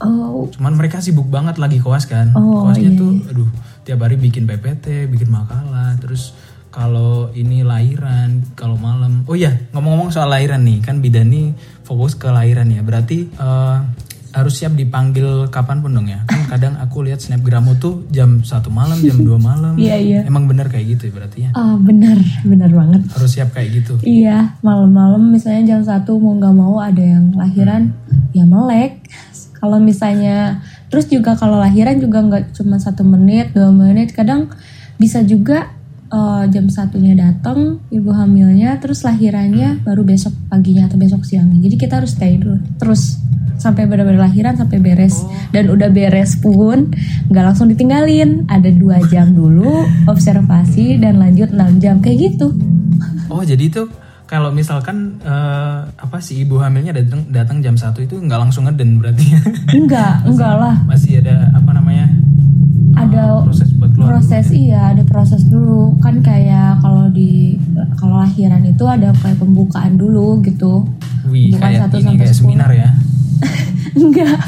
[0.00, 3.48] Oh, cuman mereka sibuk banget lagi koas kan Oh, koasnya iya, tuh aduh
[3.84, 6.32] tiap hari bikin PPT bikin makalah terus
[6.70, 9.26] kalau ini lahiran kalau malam.
[9.26, 11.50] Oh ya ngomong-ngomong soal lahiran nih kan bidan nih
[11.82, 12.80] fokus ke lahiran ya.
[12.86, 13.78] Berarti eh,
[14.30, 16.22] harus siap dipanggil kapan pun dong ya?
[16.30, 19.74] Kan kadang aku lihat snapgrammu tuh jam satu malam jam 2 malam.
[19.74, 20.20] Iya, iya.
[20.22, 21.50] emang bener kayak gitu ya berarti ya?
[21.58, 23.02] Ah, bener, bener banget.
[23.10, 23.98] harus siap kayak gitu?
[24.06, 27.90] Iya, malam-malam misalnya jam satu mau nggak mau ada yang lahiran,
[28.30, 29.02] ya melek.
[29.60, 34.50] Kalau misalnya, terus juga kalau lahiran juga nggak cuma satu menit, dua menit, kadang
[34.98, 35.70] bisa juga
[36.10, 41.62] eh, jam satunya datang ibu hamilnya, terus lahirannya baru besok paginya atau besok siangnya.
[41.62, 43.16] Jadi kita harus stay dulu, terus
[43.60, 45.20] sampai benar-benar lahiran sampai beres.
[45.52, 46.90] Dan udah beres pun
[47.28, 48.48] nggak langsung ditinggalin.
[48.48, 52.56] Ada dua jam dulu observasi dan lanjut 6 jam kayak gitu.
[53.28, 53.86] Oh jadi itu
[54.30, 59.02] kalau misalkan eh, apa sih ibu hamilnya datang datang jam satu itu nggak langsung ngeden
[59.02, 59.26] berarti?
[59.26, 59.42] Ya
[59.82, 60.74] enggak enggak lah.
[60.86, 62.06] masih ada apa namanya
[62.94, 65.98] ada proses buat keluar proses iya ada proses dulu.
[65.98, 67.58] Kan kayak kalau di
[67.98, 70.86] kalau lahiran itu ada kayak pembukaan dulu gitu.
[71.26, 72.88] Wih, Bukan kayak satu ini sampai kayak seminar ya.
[73.98, 74.38] enggak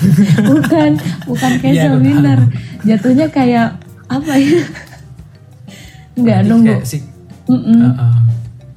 [0.47, 0.91] bukan
[1.27, 2.39] bukan kayak aku seminar.
[2.87, 3.67] jatuhnya kayak
[4.07, 4.63] apa ya?
[6.15, 6.71] Enggak nunggu.
[6.71, 7.03] kayak sih.
[7.51, 7.91] Mm-mm.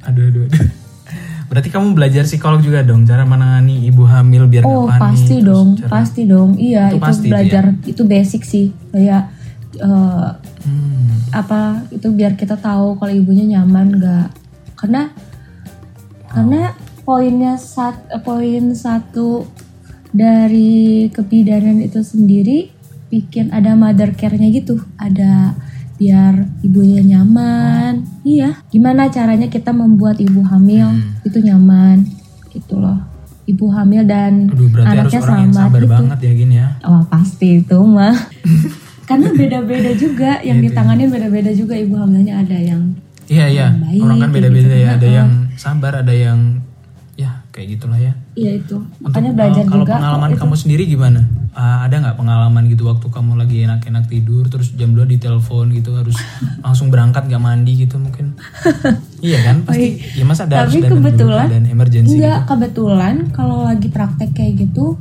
[0.02, 0.85] aduh, aduh, aduh.
[1.46, 5.00] Berarti kamu belajar psikolog juga dong, cara menangani ibu hamil biar oh panik.
[5.00, 6.50] pasti dong cara- pasti dong.
[6.56, 7.32] Iya Itu itu, pasti itu ya?
[7.32, 8.66] belajar itu basic sih.
[8.90, 9.24] Kayak
[9.78, 10.30] eh,
[10.66, 14.28] Hmm, apa itu biar kita tahu kalau ibunya nyaman nggak.
[14.76, 15.14] Karena
[16.26, 19.46] karena poinnya sat, eh, poin satu
[20.10, 22.74] dari kebidanan itu sendiri
[23.08, 24.82] bikin ada mother care-nya gitu.
[24.98, 25.54] Ada
[25.96, 31.24] biar ibunya nyaman iya gimana caranya kita membuat ibu hamil Hmm.
[31.24, 32.04] itu nyaman
[32.50, 33.00] gitu loh
[33.46, 35.94] ibu hamil dan aduh berarti harus anaknya orang yang selamat sabar gitu.
[35.94, 36.68] banget ya gini ya.
[36.82, 38.16] Wah pasti itu mah.
[39.06, 42.82] Karena beda-beda juga yang Iya, ditanganin beda-beda juga ibu hamilnya ada yang
[43.26, 44.82] Iya iya, baik, orang kan kayak beda-beda gitu.
[44.82, 44.90] ya.
[44.92, 45.14] Ada Heeh.
[45.16, 46.40] yang sabar, ada yang
[47.16, 48.14] ya kayak gitulah ya.
[48.34, 48.78] iya itu.
[49.00, 50.42] Makanya eh, belajar kalau juga pengalaman kok itu.
[50.42, 51.22] kamu sendiri gimana?
[51.56, 55.96] Ah, ada nggak pengalaman gitu waktu kamu lagi enak-enak tidur terus jam 2 ditelepon gitu
[55.96, 56.20] harus
[56.60, 58.36] langsung berangkat nggak mandi gitu mungkin?
[59.24, 60.04] iya kan pasti.
[60.20, 62.50] ya masa ada harus Tapi dulu, kebetulan dan emergency Enggak, gitu.
[62.52, 65.00] kebetulan kalau lagi praktek kayak gitu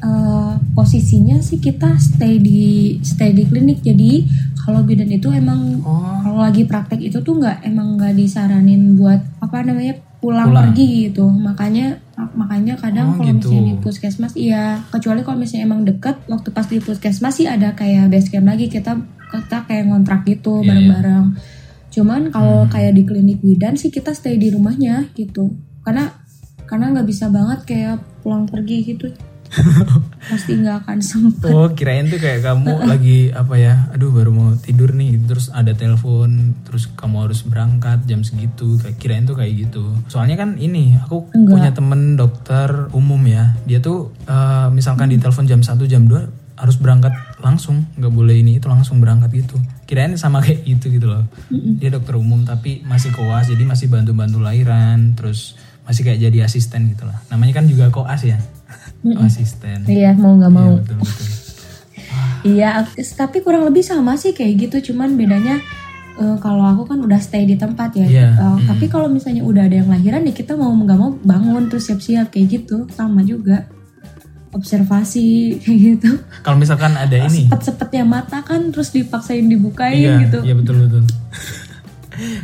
[0.00, 3.84] eh, posisinya sih kita stay di stay di klinik.
[3.84, 4.24] Jadi
[4.64, 9.20] kalau bidan itu emang Oh, kalau lagi praktek itu tuh nggak emang nggak disaranin buat
[9.36, 10.72] apa namanya pulang, Pulang.
[10.72, 12.00] pergi gitu makanya
[12.32, 13.52] makanya kadang Oh, kalau gitu.
[13.52, 17.76] misalnya di puskesmas iya kecuali kalau misalnya emang deket waktu pas di puskesmas sih ada
[17.76, 18.96] kayak base camp lagi kita
[19.28, 20.64] kita kayak ngontrak Iya, gitu Hmm.
[20.64, 21.26] bareng-bareng
[21.90, 25.52] cuman kalau kayak di klinik bidan sih kita stay di rumahnya gitu
[25.84, 26.10] karena
[26.64, 29.12] karena nggak bisa banget kayak pulang pergi gitu
[30.24, 33.74] pasti nggak akan sempet oh kirain tuh kayak kamu lagi apa ya?
[33.92, 38.76] Aduh baru mau tidur nih, terus ada telepon, terus kamu harus berangkat jam segitu.
[38.78, 39.84] Kayak kirain tuh kayak gitu.
[40.06, 41.52] Soalnya kan ini aku Enggak.
[41.52, 43.54] punya temen dokter umum ya.
[43.64, 45.12] Dia tuh eh, misalkan Hmm.
[45.12, 49.28] di telepon jam 1 jam 2 harus berangkat langsung, nggak boleh ini itu langsung berangkat
[49.36, 49.58] gitu.
[49.84, 51.26] Kirain sama kayak gitu gitu loh.
[51.50, 56.88] Dia dokter umum tapi masih koas, jadi masih bantu-bantu lahiran, terus masih kayak jadi asisten
[56.88, 57.20] gitu lah.
[57.28, 58.40] Namanya kan juga koas ya.
[59.20, 59.84] Asisten.
[59.84, 61.26] iya mau nggak mau Iya, betul betul.
[62.44, 64.92] Iya, ak- tapi kurang lebih sama sih kayak gitu.
[64.92, 65.60] Cuman bedanya
[66.14, 68.04] eh, kalau aku kan udah stay di tempat ya.
[68.04, 68.68] Iya, Eh, mm.
[68.68, 72.28] Tapi kalau misalnya udah ada yang lahiran ya kita mau nggak mau bangun terus siap-siap
[72.28, 72.84] kayak gitu.
[72.88, 73.64] Sama juga
[74.52, 75.26] observasi
[75.64, 76.10] kayak gitu.
[76.40, 80.44] Kalau misalkan ada ini, Sepet-sepetnya mata kan terus dipaksain dibukain iya, gitu.
[80.44, 81.02] iya betul betul.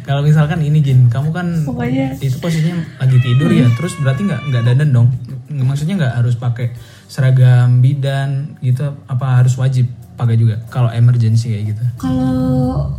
[0.06, 4.40] Kalau misalkan ini Jin, kamu kan Pokoknya itu posisinya lagi tidur ya, terus berarti nggak
[4.50, 5.09] nggak dandan dong?
[5.50, 6.74] Maksudnya nggak harus pakai
[7.11, 8.94] seragam bidan gitu?
[9.06, 10.62] Apa harus wajib pakai juga?
[10.70, 11.83] Kalau emergency kayak gitu?
[11.98, 12.96] kalau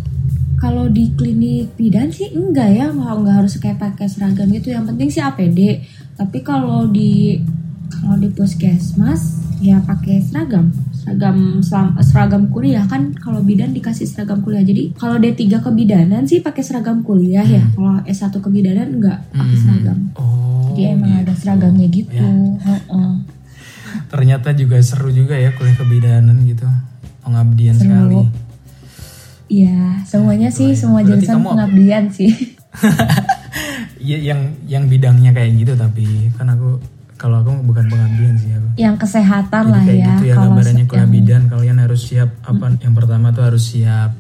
[0.62, 4.70] kalau di klinik bidan sih enggak ya, nggak nggak harus kayak pakai seragam gitu.
[4.70, 5.60] Yang penting sih APD.
[6.14, 7.42] Tapi kalau di
[7.90, 10.70] kalau di puskesmas ya pakai seragam,
[11.02, 14.62] seragam selam- seragam kuliah kan kalau bidan dikasih seragam kuliah.
[14.62, 17.66] Jadi kalau D3 kebidanan sih pakai seragam kuliah ya.
[17.72, 19.64] Kalau S1 kebidanan enggak pakai Hmm.
[19.64, 19.98] seragam.
[20.14, 21.22] Oh, Jadi emang gitu.
[21.22, 22.14] ada seragamnya gitu.
[22.16, 22.30] Ya.
[22.62, 23.12] Heeh.
[24.08, 26.70] Ternyata juga seru juga ya kuliah kebidanan gitu,
[27.20, 27.90] pengabdian Seru.
[27.90, 28.20] sekali.
[29.50, 30.78] Iya, semuanya sih ya.
[30.78, 32.32] semua Berarti jurusan kamu- pengabdian sih.
[34.02, 36.82] Iya yang yang bidangnya kayak gitu tapi kan aku
[37.22, 38.68] kalau aku bukan pengabdian sih aku.
[38.76, 40.08] Yang kesehatan Jadi lah kayak ya.
[40.10, 43.44] gitu ya kalau gambarannya se- kuliah yang- bidan kalian harus siap apa yang pertama tuh
[43.44, 44.12] harus siap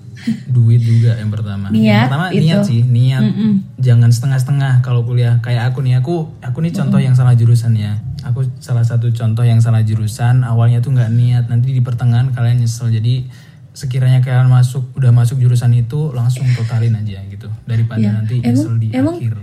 [0.48, 1.66] duit juga yang pertama.
[1.68, 2.42] yang Niat, pertama itu.
[2.44, 3.24] niat sih, niat.
[3.24, 3.52] Mm-mm.
[3.76, 7.98] Jangan setengah-setengah kalau kuliah kayak aku nih aku aku nih contoh yang salah jurusan ya.
[8.22, 12.62] Aku salah satu contoh yang salah jurusan awalnya tuh nggak niat nanti di pertengahan kalian
[12.62, 13.26] nyesel jadi
[13.72, 18.12] sekiranya kalian masuk udah masuk jurusan itu langsung totalin aja gitu daripada Iya.
[18.14, 19.34] nanti Emang- nyesel di emang- akhir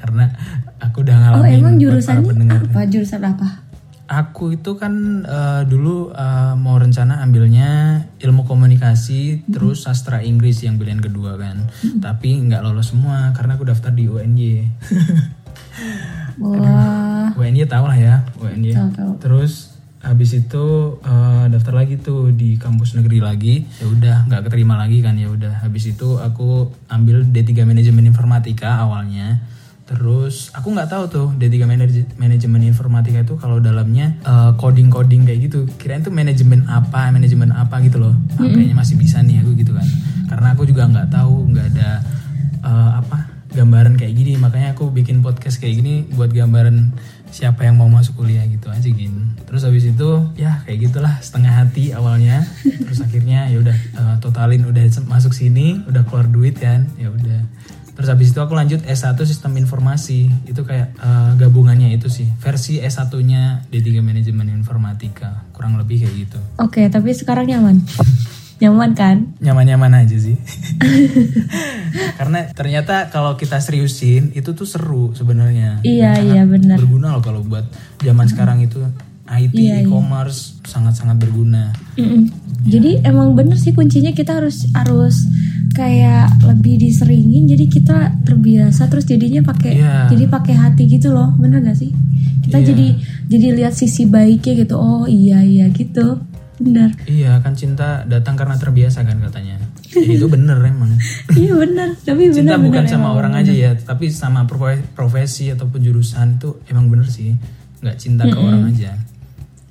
[0.00, 0.24] karena
[0.82, 2.80] aku udah Oh ngalamin emang buat para jurusannya apa?
[2.90, 3.48] Jurusan apa?
[4.08, 4.94] Aku itu kan
[5.28, 11.68] eh, dulu eh, mau rencana ambilnya ilmu komunikasi terus sastra Inggris yang pilihan kedua kan.
[12.00, 14.64] Tapi nggak lolos semua karena aku daftar di UNY.
[16.38, 18.70] Wah, UNY tau lah ya, UNY.
[18.72, 19.12] tahu-tahu.
[19.20, 23.68] Terus habis itu eh, daftar lagi tuh di kampus negeri lagi.
[23.76, 25.60] Ya udah nggak keterima lagi kan ya udah.
[25.60, 29.44] Habis itu aku ambil D3 manajemen informatika awalnya.
[29.88, 35.48] Terus aku nggak tahu tuh D3 manaj- manajemen informatika itu kalau dalamnya eh, coding-coding kayak
[35.48, 35.64] gitu.
[35.80, 38.12] Kirain tuh manajemen apa, manajemen apa gitu loh.
[38.36, 39.88] Ah, Kayaknya masih bisa nih aku gitu kan.
[40.28, 41.90] Karena aku juga nggak tahu, nggak ada
[42.60, 43.16] eh, apa
[43.48, 44.36] gambaran kayak gini.
[44.36, 46.92] Makanya aku bikin podcast kayak gini buat gambaran
[47.28, 49.32] siapa yang mau masuk kuliah gitu aja gin.
[49.44, 52.44] Terus habis itu ya kayak gitulah setengah hati awalnya.
[52.60, 56.84] Terus akhirnya ya udah eh, totalin udah masuk sini, udah keluar duit kan.
[57.00, 57.40] Ya udah.
[57.98, 60.30] Terus habis itu aku lanjut S1 Sistem Informasi.
[60.46, 62.30] Itu kayak eh, gabungannya itu sih.
[62.38, 65.50] Versi S1-nya D3 Manajemen Informatika.
[65.50, 66.38] Kurang lebih kayak gitu.
[66.62, 67.82] Oke, tapi sekarang nyaman.
[68.62, 69.34] nyaman kan?
[69.42, 70.38] Nyaman-nyaman aja sih.
[72.22, 75.82] Karena ternyata kalau kita seriusin itu tuh seru sebenarnya.
[75.82, 76.78] Iya, iya, benar.
[76.78, 77.66] Berguna loh kalau buat
[77.98, 78.78] zaman sekarang itu
[79.28, 79.86] IT, Iya, iya.
[79.86, 81.74] e-commerce sangat-sangat berguna.
[82.00, 82.30] Mm-mm.
[82.64, 85.28] Jadi emang bener sih kuncinya kita harus harus
[85.78, 90.10] kayak lebih diseringin jadi kita terbiasa terus jadinya pakai Iya.
[90.10, 91.94] jadi pakai hati gitu loh bener gak sih
[92.42, 92.66] kita Iya.
[92.66, 92.86] jadi
[93.28, 96.18] jadi lihat sisi baiknya gitu oh iya iya gitu
[96.58, 99.62] bener Iya kan cinta datang karena terbiasa kan katanya.
[99.88, 100.90] Jadi itu bener emang.
[101.38, 104.82] iya bener tapi bener Cinta bukan bener, sama emang orang aja ya, tapi sama profe-
[104.90, 107.30] profesi ataupun jurusan itu emang bener sih.
[107.78, 108.90] Nggak cinta ke orang aja.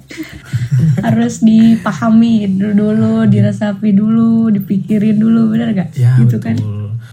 [1.05, 6.41] harus dipahami dulu diresapi dulu dipikirin dulu bener gak Ya gitu betul.
[6.41, 6.55] kan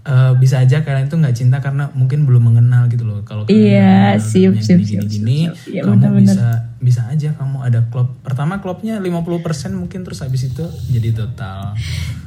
[0.05, 3.25] Eh, bisa aja kalian tuh nggak cinta karena mungkin belum mengenal gitu loh.
[3.25, 5.53] Kalau kalian Iya, sip, dunia sip, gini, sip, gini, gini, sip.
[5.65, 6.21] Iya, kamu benar-benar.
[6.29, 6.45] bisa
[6.77, 8.13] bisa aja kamu ada klub.
[8.21, 11.73] Pertama klubnya 50% mungkin terus habis itu jadi total.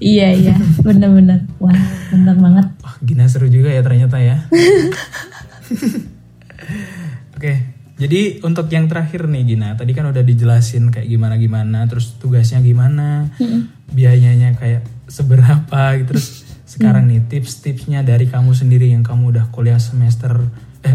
[0.02, 1.70] iya iya bener-bener wah
[2.10, 4.42] bener banget Wah, Gina seru juga ya ternyata ya.
[7.38, 12.62] Oke, jadi untuk yang terakhir nih Gina, tadi kan udah dijelasin kayak gimana-gimana, terus tugasnya
[12.62, 13.26] gimana,
[13.90, 16.14] biayanya kayak seberapa gitu.
[16.14, 16.26] Terus
[16.62, 20.46] sekarang nih tips-tipsnya dari kamu sendiri yang kamu udah kuliah semester
[20.84, 20.94] eh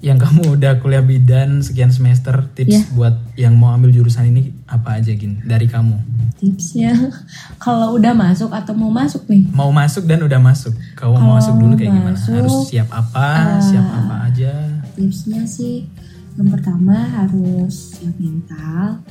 [0.00, 5.00] yang kamu udah kuliah bidan sekian semester, tips buat yang mau ambil jurusan ini apa
[5.00, 5.96] aja Gin dari kamu?
[6.34, 6.92] tipsnya
[7.64, 10.76] kalau udah masuk atau mau masuk nih Mau masuk dan udah masuk.
[10.92, 12.12] Kamu mau masuk dulu kayak gimana?
[12.12, 13.62] masuk, Harus siap apa?
[13.64, 14.52] siap apa aja?
[14.94, 15.90] Tipsnya sih.
[16.34, 19.02] Yang pertama harus siap mental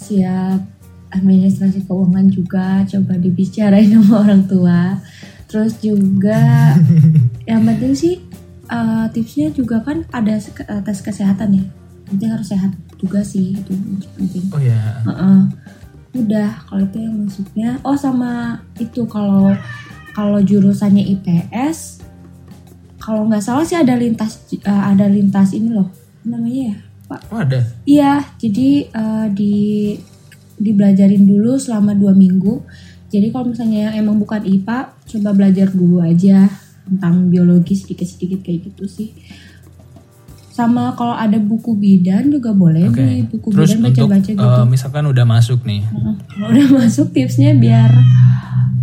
[0.00, 0.60] siap
[1.12, 4.80] administrasi keuangan juga coba dibicarain sama orang tua.
[5.44, 6.74] Terus juga
[7.50, 8.14] yang penting sih
[8.70, 11.64] eh, tipsnya juga kan ada eh, tes kesehatan ya.
[12.08, 13.72] Penting harus sehat juga sih itu
[14.16, 14.50] penting.
[14.50, 15.40] Oh ya, Heeh.
[16.10, 19.54] udah kalau itu yang masuknya oh sama itu kalau
[20.10, 21.99] kalau jurusannya IPS
[23.10, 25.90] kalau nggak salah sih ada lintas eh, ada lintas ini loh.
[26.22, 26.76] Namanya ya?
[27.10, 27.20] Pak?
[27.34, 27.58] Oh ada.
[27.82, 29.54] iya jadi eh, di
[30.62, 32.62] dibelajarin dulu selama dua minggu.
[33.10, 36.46] Jadi kalau misalnya yang emang bukan IPA coba belajar dulu aja
[36.86, 39.10] tentang biologi sedikit-sedikit kayak gitu sih.
[40.54, 43.02] Sama kalau ada buku bidan juga boleh Oke.
[43.02, 44.38] nih buku Terus bidan baca-baca gitu.
[44.38, 45.82] eh, misalkan udah masuk nih.
[46.30, 47.90] Kalau udah masuk tipsnya biar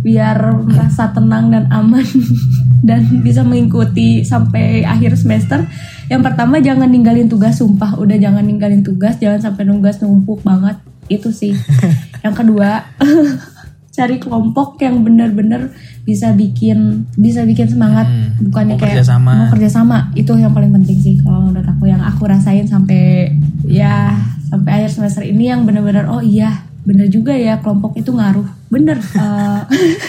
[0.04, 0.36] biar
[0.68, 2.04] merasa tenang dan aman
[2.80, 5.66] dan bisa mengikuti sampai akhir semester.
[6.08, 10.78] Yang pertama jangan ninggalin tugas sumpah, udah jangan ninggalin tugas, jangan sampai tugas numpuk banget.
[11.06, 11.52] Itu sih.
[12.24, 12.84] Yang kedua,
[13.98, 15.74] cari kelompok yang benar-benar
[16.06, 19.32] bisa bikin bisa bikin semangat Hmm, bukannya mau kayak kerjasama.
[19.34, 23.34] mau kerjasama itu yang paling penting sih kalau menurut aku yang aku rasain sampai
[23.66, 24.14] ya
[24.46, 29.02] sampai akhir semester ini yang benar-benar oh iya bener juga ya kelompok itu ngaruh bener
[29.18, 29.60] Eh,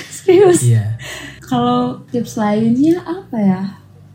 [0.08, 0.94] serius iya.
[1.50, 3.62] Kalau tips lainnya apa ya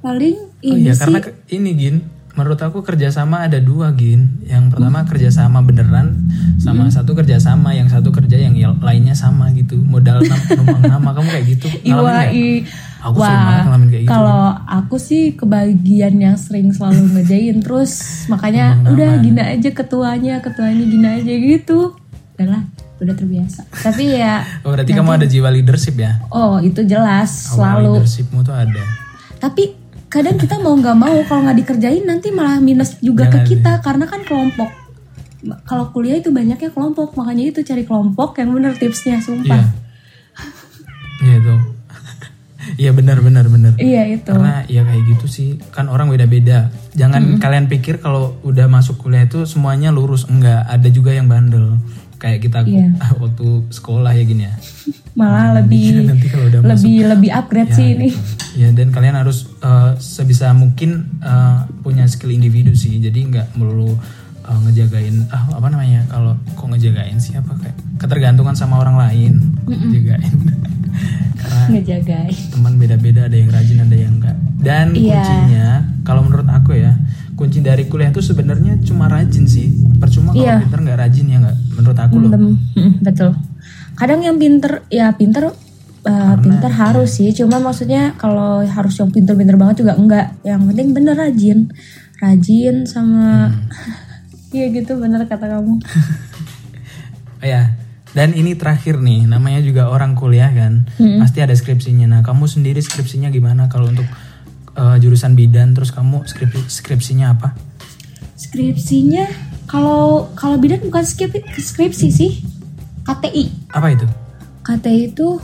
[0.01, 1.19] paling Oh ini iya sih karena
[1.51, 1.97] ini Gin,
[2.33, 4.41] menurut aku kerjasama ada dua Gin.
[4.45, 6.25] Yang pertama kerjasama beneran,
[6.57, 6.95] sama Hmm.
[6.95, 9.77] satu kerjasama, yang satu kerja yang yang lainnya sama gitu.
[9.77, 10.25] Modal
[10.57, 11.67] numpang nama kamu kayak gitu.
[11.85, 12.65] Ngalamin
[13.05, 14.13] Aku sering banget ngalamin kayak gitu.
[14.17, 17.93] kalau aku sih kebagian yang sering selalu ngejain terus
[18.27, 21.93] makanya udah gina aja ketuanya ketuanya gina aja gitu
[22.35, 22.63] udahlah
[22.97, 26.19] udah terbiasa tapi ya Oh, berarti kamu ada jiwa leadership ya?
[26.29, 28.83] oh itu jelas Awal selalu leadershipmu tuh ada.
[29.37, 29.75] tapi
[30.07, 33.35] kadang kita mau nggak mau kalau nggak dikerjain nanti malah minus juga Jangan.
[33.37, 34.71] ke kita karena kan kelompok
[35.63, 39.63] kalau kuliah itu banyaknya kelompok makanya itu cari kelompok yang bener tipsnya sumpah
[41.17, 41.57] Iya itu.
[42.75, 43.77] Iya benar benar benar.
[43.77, 46.73] iya itu Karena ya kayak gitu sih, kan orang beda-beda.
[46.93, 50.65] Jangan kalian pikir kalau udah masuk kuliah itu semuanya lurus, enggak.
[50.65, 51.77] Ada juga yang bandel.
[52.17, 52.89] Kayak kita Iya.
[53.23, 54.55] waktu sekolah ya gini ya.
[55.15, 58.19] malah lebih Nanti kalau udah masuk lebih lebih upgrade Ya, sih ini itu.
[58.55, 62.99] Ya dan kalian harus eh, sebisa mungkin eh, punya skill individu sih.
[62.99, 63.95] Jadi nggak melulu
[64.45, 69.33] eh, ngejagain ah apa namanya kalau kok ngejagain sih apa kayak ketergantungan sama orang lain.
[69.67, 70.33] Ngejagain.
[71.41, 74.37] Karena ngejagain teman beda-beda ada yang rajin ada yang enggak.
[74.61, 75.21] Dan Iya.
[75.21, 75.67] kuncinya
[76.03, 76.95] kalau menurut aku ya
[77.35, 79.75] kunci dari kuliah itu sebenarnya cuma rajin sih.
[79.99, 80.63] Percuma kalau Iya.
[80.63, 81.57] pinter nggak rajin ya nggak.
[81.75, 82.31] Menurut aku loh.
[82.31, 83.33] Mm, betul
[83.95, 85.55] kadang yang pinter ya pinter
[86.05, 90.91] uh, pinter harus sih cuma maksudnya kalau harus yang pinter-pinter banget juga enggak yang penting
[90.91, 91.71] bener rajin
[92.19, 93.55] rajin sama
[94.55, 95.83] iya gitu bener kata kamu
[97.43, 97.77] Oh ya,
[98.17, 100.89] dan ini terakhir nih, namanya juga orang kuliah kan,
[101.21, 102.09] pasti ada skripsinya.
[102.09, 104.09] Nah, kamu sendiri skripsinya gimana kalau untuk
[104.73, 107.53] eh, jurusan bidan, terus kamu skrip- skripsinya apa?
[108.35, 109.25] skripsinya
[109.67, 112.33] kalau kalau bidan bukan skrip- skripsi sih
[113.03, 114.07] KTI Apa itu?
[114.63, 115.39] KTI itu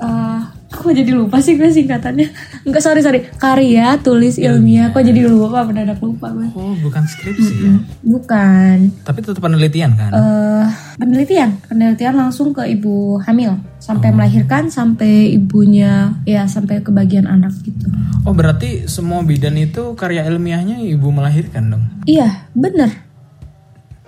[0.00, 0.42] uh,
[0.86, 2.30] aku jadi lupa sih gue singkatannya
[2.62, 7.54] enggak sorry sorry karya tulis ilmiah kok jadi lupa mendadak lupa gue Oh, bukan skripsi
[7.58, 7.74] ya.
[8.00, 10.10] bukan Tapi tetap penelitian kan?
[10.10, 17.26] eh penelitian penelitian langsung ke ibu hamil sampai melahirkan sampai ibunya ya sampai ke bagian
[17.26, 17.90] anak gitu
[18.22, 21.84] Oh, berarti semua bidan itu karya ilmiahnya ibu melahirkan dong.
[22.04, 23.02] iya bener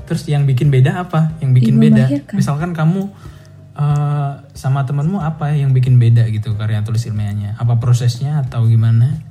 [0.05, 1.37] Terus yang bikin beda apa?
[1.39, 2.05] Yang bikin Ibu beda?
[2.09, 2.35] melahirkan.
[2.35, 3.13] Misalkan kamu
[3.79, 7.55] eh, sama temenmu apa yang bikin beda gitu karya tulis ilmiahnya?
[7.63, 9.29] Apa prosesnya atau gimana?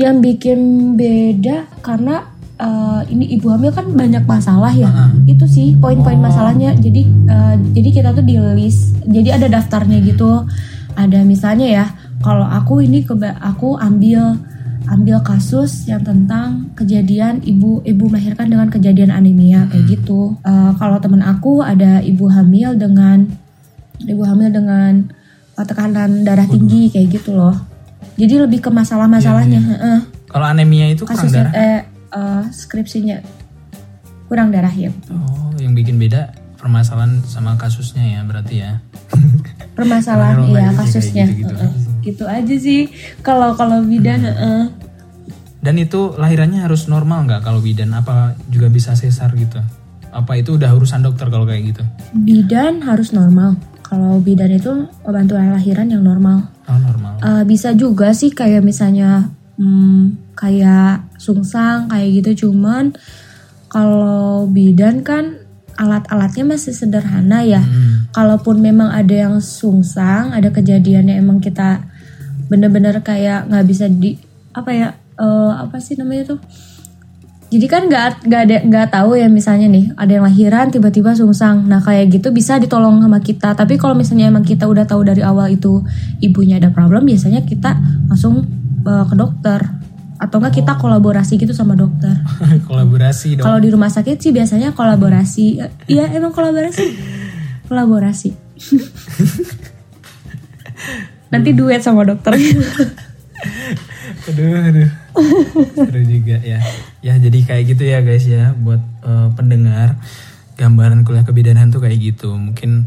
[0.00, 5.12] yang bikin beda karena eh, ini ibu hamil kan banyak masalah ya.
[5.28, 6.72] Itu sih poin-poin masalahnya.
[6.76, 8.96] Jadi eh, jadi kita tuh di list.
[9.04, 10.46] Jadi ada daftarnya gitu.
[10.96, 11.84] Ada misalnya ya
[12.20, 14.36] kalau aku ini keba aku ambil
[14.90, 20.36] ambil kasus yang tentang kejadian ibu ibu melahirkan dengan kejadian anemia kayak gitu.
[20.42, 23.28] Eh, kalau temen aku ada ibu hamil dengan
[24.00, 25.12] ibu hamil dengan
[25.54, 27.54] tekanan darah tinggi kayak gitu loh
[28.14, 29.98] jadi lebih ke masalah-masalahnya heeh.
[30.26, 31.52] Kalau anemia itu kurang kasusnya darah?
[31.54, 33.16] eh eh, skripsinya
[34.26, 38.80] kurang darah ya Oh, yang bikin beda permasalahan sama kasusnya ya berarti ya.
[39.76, 41.72] permasalahan iya juga kasusnya kayak gitu-gitu Heeh.
[42.02, 42.80] gitu aja sih
[43.20, 44.62] kalau kalau bidan heeh.
[45.58, 47.94] Dan itu lahirannya harus normal nggak kalau bidan?
[47.94, 49.62] Apa juga bisa sesar gitu?
[50.10, 51.82] Apa itu udah urusan dokter kalau kayak gitu?
[52.12, 53.54] bidan harus normal
[53.92, 57.20] kalau bidan itu bantuan lahiran yang normal Oh normal.
[57.20, 59.28] Eh, bisa juga sih kayak misalnya
[59.60, 62.96] hmm, kayak sungsang kayak gitu cuman
[63.68, 65.36] kalau bidan kan
[65.76, 68.08] alat-alatnya masih sederhana ya Hmm.
[68.12, 71.84] kalaupun memang ada yang sungsang ada kejadiannya emang kita
[72.48, 74.16] bener-bener kayak nggak bisa di
[74.52, 76.40] apa ya eh, apa sih namanya tuh
[77.52, 81.68] jadi kan nggak nggak ada nggak tahu ya misalnya nih ada yang lahiran tiba-tiba sungsang
[81.68, 85.20] nah kayak gitu bisa ditolong sama kita tapi kalau misalnya emang kita udah tahu dari
[85.20, 85.84] awal itu
[86.24, 87.76] ibunya ada problem biasanya kita
[88.08, 88.48] langsung
[88.88, 89.60] eh, ke dokter
[90.22, 92.14] atau enggak kita kolaborasi gitu sama dokter
[92.70, 93.44] Kolaborasi dong.
[93.44, 95.58] kalau di rumah sakit sih biasanya kolaborasi.
[95.90, 96.86] Iya emang kolaborasi.
[97.66, 98.30] Kolaborasi.
[101.34, 102.38] Nanti duet sama dokter.
[104.30, 105.01] Aduh, aduh.
[105.76, 106.60] Seru juga ya.
[107.04, 110.00] Ya jadi kayak gitu ya guys ya buat eh, pendengar
[110.56, 112.32] gambaran kuliah kebidanan tuh kayak gitu.
[112.32, 112.86] Mungkin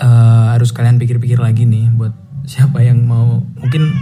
[0.00, 2.12] eh, harus kalian pikir-pikir lagi nih buat
[2.48, 3.92] siapa yang mau mungkin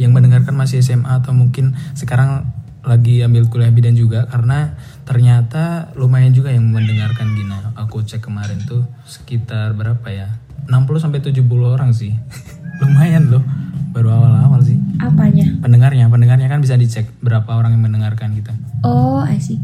[0.00, 2.48] yang mendengarkan masih SMA atau mungkin sekarang
[2.80, 4.72] lagi ambil kuliah bidan juga karena
[5.04, 7.76] ternyata lumayan juga yang mendengarkan Gina.
[7.76, 10.32] Aku cek kemarin tuh sekitar berapa ya?
[10.64, 12.16] 60 sampai 70 orang sih.
[12.80, 13.44] lumayan loh.
[13.90, 14.78] Baru awal-awal sih.
[14.96, 15.46] Apanya?
[15.58, 19.56] pendengarnya pendengarnya kan bisa dicek berapa orang yang mendengarkan gitu Oh, I see.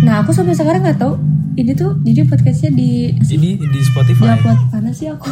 [0.00, 1.18] Nah, aku sampai sekarang nggak tahu.
[1.52, 4.58] Ini tuh jadi podcastnya di ini di di Spotify upload.
[4.70, 5.28] Mana sih aku?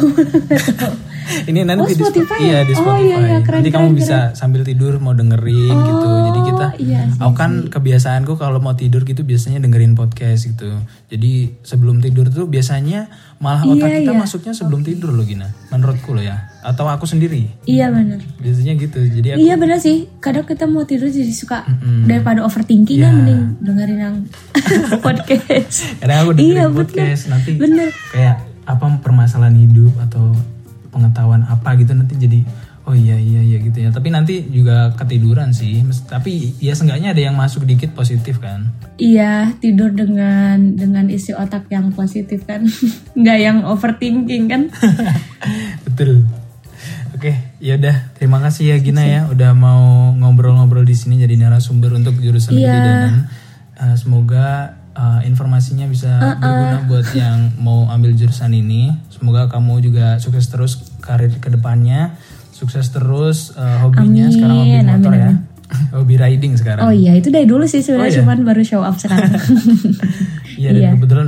[1.49, 2.61] ini nanti Oh, di Spo- Spotify iya ya?
[2.61, 3.01] di Oh, Spotify.
[3.01, 6.07] iya, iya, keren, nanti kamu keren, bisa sambil tidur mau dengerin gitu.
[6.21, 10.69] Jadi kita iya sih, aku kan kebiasaanku kalau mau tidur gitu biasanya dengerin podcast gitu.
[11.07, 11.31] Jadi
[11.61, 13.07] sebelum tidur tuh biasanya
[13.37, 14.19] malah Iya, otak kita iya.
[14.19, 15.47] masuknya sebelum tidur loh Gina.
[15.69, 16.51] Menurutku loh ya.
[16.59, 17.47] Atau aku sendiri?
[17.63, 18.19] Iya benar.
[18.37, 19.97] biasanya gitu jadi aku Iya benar sih.
[20.17, 22.05] Kadang kita mau tidur jadi suka Mm-mm.
[22.05, 23.05] daripada overthinking Iya.
[23.05, 24.15] kan mending dengerin yang
[25.05, 25.97] podcast.
[25.97, 26.77] kadang aku dengerin Iya, bener.
[26.79, 27.89] podcast nanti Bener.
[28.09, 30.31] kayak apa permasalahan hidup atau
[30.89, 32.41] pengetahuan apa gitu nanti jadi
[32.83, 33.93] Oh iya iya iya gitu ya.
[33.93, 35.77] Tapi nanti juga ketiduran sih.
[36.09, 38.73] Tapi ya seenggaknya ada yang masuk dikit positif kan.
[38.97, 42.65] Iya, tidur dengan dengan isi otak yang positif kan.
[43.19, 44.61] Nggak yang overthinking kan.
[45.85, 46.25] Betul.
[47.13, 47.95] Oke, ya udah.
[48.13, 52.67] Terima kasih ya Gina ya udah mau ngobrol-ngobrol di sini jadi narasumber untuk jurusan Iya.
[52.67, 53.13] kebidanan.
[53.75, 54.47] Eh, semoga
[54.91, 58.91] eh, informasinya bisa berguna buat yang mau ambil jurusan ini.
[59.09, 62.15] Semoga kamu juga sukses terus karir ke depannya.
[62.51, 65.31] Sukses terus eh, hobinya sekarang hobi Amin, motor amin, ya.
[65.95, 66.83] hobi riding sekarang.
[66.83, 68.19] Oh iya, itu dari dulu sih sebenarnya Oh iya?
[68.19, 69.31] cuman baru show up sekarang.
[70.59, 71.27] Iya dan kebetulan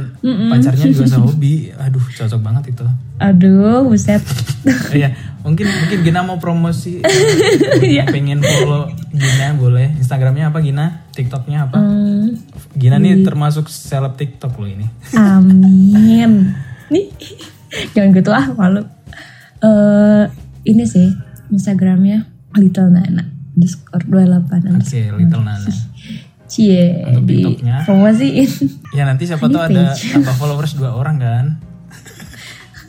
[0.52, 1.54] pacarnya juga sehobi.
[1.88, 2.84] Aduh cocok banget itu.
[3.18, 4.20] Aduh, buset.
[4.92, 8.06] Iya, mungkin mungkin Gina mau promosi eh, Iya.
[8.06, 9.96] pengen follow Gina boleh.
[9.96, 11.08] Instagramnya apa Gina?
[11.12, 11.80] TikToknya apa?
[11.80, 12.36] Hmm,
[12.76, 14.86] Gina nih termasuk seleb TikTok loh ini.
[15.16, 16.52] amin.
[16.92, 17.08] Nih,
[17.96, 18.84] jangan gitu ah malu.
[19.62, 20.24] Eh
[20.68, 21.08] ini sih
[21.50, 25.70] Instagramnya Little Nana underscore 28 Oke, Little Nana.
[26.52, 27.76] Cie Untuk di TikToknya?
[27.84, 28.50] promosiin.
[28.98, 31.46] Ya nanti siapa tahu ada tambah followers dua orang kan?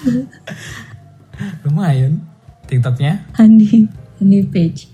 [1.62, 2.26] Lumayan.
[2.64, 3.22] TikToknya?
[3.32, 3.86] Honey
[4.16, 4.88] Honey page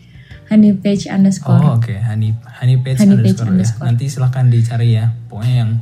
[0.49, 3.89] Honey page underscore Oh oke, Honey Honey Page Honey Page underscore, ya.
[3.89, 5.13] Nanti silahkan dicari ya.
[5.29, 5.73] Pokoknya yang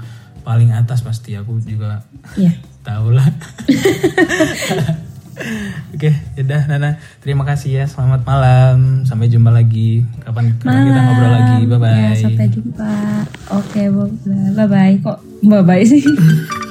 [0.43, 2.55] paling atas pasti aku juga Iya.
[2.87, 3.27] tahu lah.
[5.93, 6.91] Oke, yaudah Nana.
[7.21, 7.85] Terima kasih ya.
[7.85, 9.05] Selamat malam.
[9.05, 10.05] Sampai jumpa lagi.
[10.25, 11.57] Kapan kapan kita ngobrol lagi.
[11.69, 11.93] Bye bye.
[11.93, 12.93] Ya, sampai jumpa.
[13.53, 13.83] Oke,
[14.57, 14.95] bye bye.
[15.01, 16.05] Kok bye bye sih?